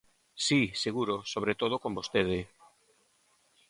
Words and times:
Si, 0.45 0.61
seguro, 0.83 1.15
sobre 1.33 1.53
todo 1.61 1.75
con 1.83 1.91
vostede. 1.99 2.39